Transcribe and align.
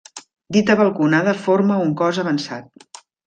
Dita 0.55 0.75
balconada 0.79 1.35
forma 1.43 1.77
un 1.83 1.93
cos 2.01 2.21
avançat. 2.25 2.89